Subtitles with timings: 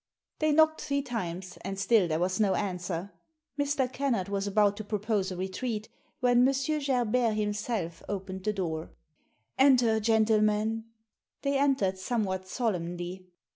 [0.39, 3.11] They knocked three times, and still there was no answer.
[3.59, 3.87] Mr.
[3.93, 5.89] Kennard was about to propose a re treat
[6.21, 6.51] when M.
[6.81, 8.89] Gerbert himself opened the door.
[9.59, 10.85] "Enter, gentlemen!"
[11.43, 13.27] They entered somewhat solemnly.